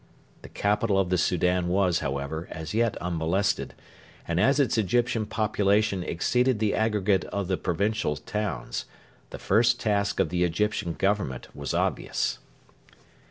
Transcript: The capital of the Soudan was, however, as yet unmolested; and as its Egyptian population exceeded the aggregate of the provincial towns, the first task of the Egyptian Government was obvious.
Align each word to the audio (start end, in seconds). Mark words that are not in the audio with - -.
The 0.41 0.49
capital 0.49 0.97
of 0.97 1.11
the 1.11 1.17
Soudan 1.19 1.67
was, 1.67 1.99
however, 1.99 2.47
as 2.49 2.73
yet 2.73 2.97
unmolested; 2.97 3.75
and 4.27 4.39
as 4.39 4.59
its 4.59 4.75
Egyptian 4.75 5.27
population 5.27 6.01
exceeded 6.01 6.57
the 6.57 6.73
aggregate 6.73 7.25
of 7.25 7.47
the 7.47 7.55
provincial 7.57 8.15
towns, 8.15 8.85
the 9.29 9.37
first 9.37 9.79
task 9.79 10.19
of 10.19 10.29
the 10.29 10.43
Egyptian 10.43 10.93
Government 10.95 11.55
was 11.55 11.75
obvious. 11.75 12.39